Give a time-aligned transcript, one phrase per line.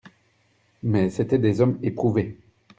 [0.81, 2.35] Mais c'étaient des hommes éprouvés.